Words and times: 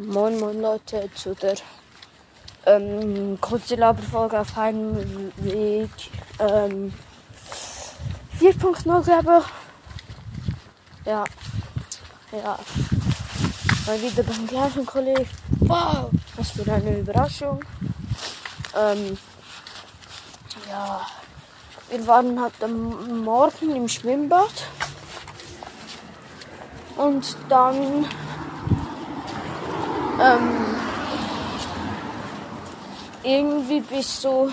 Moin 0.00 0.40
Moin 0.40 0.62
Leute 0.62 1.10
zu 1.14 1.34
der 1.34 1.56
ähm, 2.64 3.38
kurze 3.38 3.74
Laberfolge 3.74 4.40
auf 4.40 4.56
einem 4.56 5.30
Weg 5.36 5.90
ähm, 6.38 6.94
4.0 8.40 9.02
glaube. 9.02 9.44
Ja. 11.04 11.22
Ja. 12.32 12.58
Mal 13.86 14.00
wieder 14.00 14.22
beim 14.22 14.46
gleichen 14.46 14.86
Kollegen. 14.86 15.28
Wow, 15.58 16.08
was 16.34 16.52
für 16.52 16.72
eine 16.72 17.00
Überraschung. 17.00 17.62
Ähm, 18.74 19.18
ja. 20.70 21.06
Wir 21.90 22.06
waren 22.06 22.42
heute 22.42 22.68
Morgen 22.68 23.76
im 23.76 23.86
Schwimmbad. 23.86 24.64
Und 26.96 27.36
dann 27.50 28.06
ähm, 30.20 30.76
irgendwie 33.22 33.80
bis 33.80 34.20
so 34.20 34.50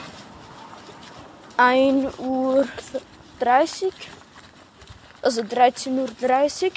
1 1.58 2.20
Uhr 2.20 2.67
30, 3.39 3.91
also 5.22 5.41
13.30 5.41 6.72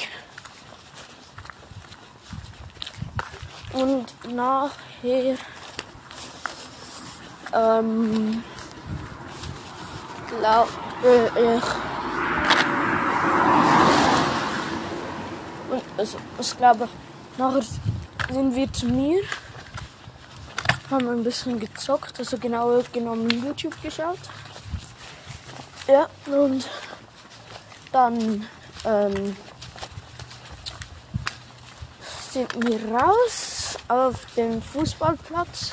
Uhr. 3.74 3.82
Und 3.82 4.34
nachher 4.34 5.36
ähm, 7.52 8.42
glaube 10.28 10.70
ich, 11.34 11.64
und 15.70 15.82
also, 15.96 16.18
ich 16.38 16.56
glaube, 16.56 16.88
nachher 17.38 17.62
sind 18.32 18.54
wir 18.54 18.72
zu 18.72 18.86
mir, 18.86 19.22
haben 20.90 21.08
ein 21.08 21.24
bisschen 21.24 21.58
gezockt, 21.58 22.18
also 22.18 22.38
genauer 22.38 22.82
genommen 22.92 23.30
YouTube 23.30 23.80
geschaut. 23.82 24.18
Ja, 25.86 26.08
und 26.26 26.68
dann 27.92 28.46
ähm, 28.84 29.36
sind 32.30 32.54
wir 32.64 32.92
raus 32.92 33.76
auf 33.88 34.14
dem 34.36 34.62
Fußballplatz 34.62 35.72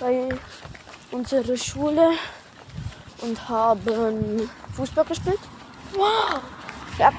bei 0.00 0.28
unserer 1.10 1.56
Schule 1.56 2.12
und 3.20 3.48
haben 3.48 4.50
Fußball 4.74 5.04
gespielt. 5.04 5.40
Wow! 5.92 6.40
Ja. 6.98 7.12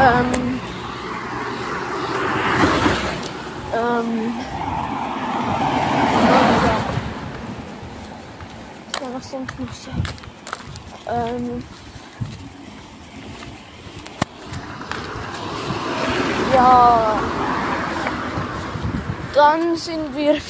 Ähm, 0.00 0.57
ähm, 4.08 4.34
ja, 9.00 9.06
was 9.12 9.30
sonst 9.30 9.58
noch 9.58 9.72
so? 9.72 9.90
Ähm, 11.10 11.64
ja, 16.54 17.20
dann 19.34 19.76
sind 19.76 20.16
wir 20.16 20.40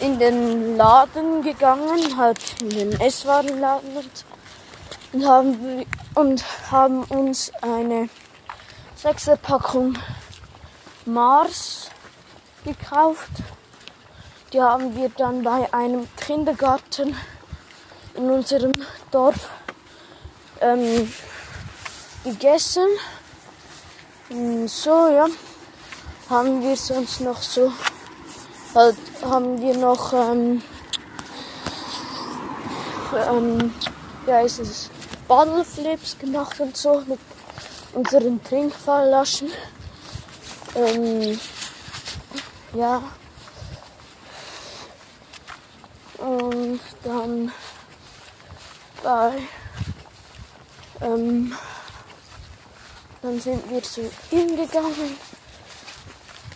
in 0.00 0.18
den 0.18 0.76
Laden 0.76 1.42
gegangen, 1.42 2.16
halt 2.16 2.38
in 2.60 2.70
den 2.70 3.00
Esswarenladen 3.00 3.96
und, 3.96 4.24
und 5.12 5.26
haben, 5.26 5.86
und 6.14 6.44
haben 6.70 7.04
uns 7.04 7.50
eine 7.62 8.08
Sechserpackung 8.96 9.96
Mars 11.06 11.90
gekauft. 12.64 13.30
Die 14.52 14.60
haben 14.60 14.96
wir 14.96 15.08
dann 15.10 15.42
bei 15.42 15.72
einem 15.72 16.08
Kindergarten 16.16 17.16
in 18.14 18.30
unserem 18.30 18.72
Dorf 19.10 19.50
ähm, 20.60 21.12
gegessen. 22.22 22.86
Und 24.30 24.68
so, 24.68 25.08
ja. 25.08 25.26
Haben 26.30 26.62
wir 26.62 26.76
sonst 26.76 27.20
noch 27.20 27.42
so, 27.42 27.70
halt, 28.74 28.96
haben 29.22 29.60
wir 29.60 29.76
noch, 29.76 30.12
ähm, 30.14 30.62
ähm, 33.14 33.74
ja, 34.26 34.40
ist 34.40 34.58
es, 34.58 34.90
Bottleflips 35.28 36.18
gemacht 36.18 36.58
und 36.60 36.76
so 36.76 37.02
mit 37.06 37.18
unseren 37.92 38.42
Trinkfalllaschen. 38.42 39.50
Ähm, 40.74 41.40
ja. 42.74 43.02
Und 46.18 46.80
dann 47.04 47.52
bei 49.02 49.42
ähm, 51.00 51.54
dann 53.22 53.40
sind 53.40 53.70
wir 53.70 53.82
zu 53.82 54.02
ihm 54.30 54.56
gegangen. 54.56 55.18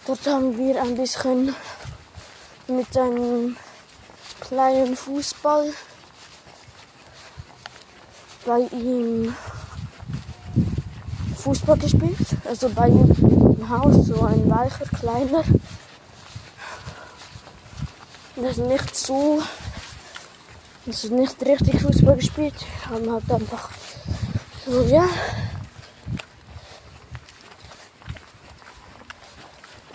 Dort 0.07 0.27
haben 0.27 0.57
wir 0.57 0.83
ein 0.83 0.97
bisschen 0.97 1.55
mit 2.67 2.97
einem 2.97 3.57
kleinen 4.41 4.97
Fußball 4.97 5.73
bei 8.45 8.61
ihm 8.73 9.35
Fußball 11.49 11.79
gespielt. 11.79 12.29
Also 12.45 12.69
bei 12.69 12.89
ihm 12.89 13.11
im 13.59 13.69
Haus, 13.71 14.05
so 14.09 14.23
ein 14.23 14.51
weicher, 14.51 14.85
kleiner. 14.85 15.43
Das 18.37 18.59
ist 18.59 18.67
nicht 18.67 18.95
so, 18.95 19.43
das 20.85 21.05
ist 21.05 21.11
nicht 21.11 21.43
richtig 21.43 21.81
Fußball 21.81 22.17
gespielt. 22.17 22.55
Haben 22.91 23.11
halt 23.11 23.31
einfach 23.31 23.71
so, 24.67 24.83
ja. 24.83 25.09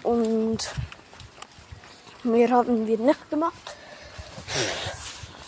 Und 0.02 0.58
mehr 2.24 2.50
haben 2.50 2.88
wir 2.88 2.98
nicht 2.98 3.30
gemacht. 3.30 3.76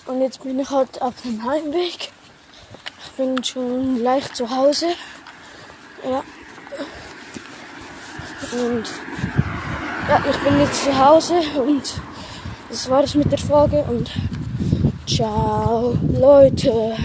Und 0.05 0.21
jetzt 0.21 0.43
bin 0.43 0.59
ich 0.59 0.69
halt 0.69 1.01
auf 1.01 1.19
dem 1.23 1.43
Heimweg. 1.43 2.11
Ich 3.03 3.11
bin 3.17 3.43
schon 3.43 3.97
gleich 3.97 4.31
zu 4.33 4.51
Hause. 4.51 4.93
Ja. 6.05 6.23
Und 8.51 8.85
ja, 10.07 10.23
ich 10.29 10.37
bin 10.37 10.59
jetzt 10.59 10.83
zu 10.83 11.05
Hause 11.05 11.33
und 11.59 11.81
das 12.69 12.89
war 12.89 13.03
es 13.03 13.15
mit 13.15 13.31
der 13.31 13.39
Folge 13.39 13.83
und 13.83 14.11
ciao 15.07 15.97
Leute. 16.13 16.95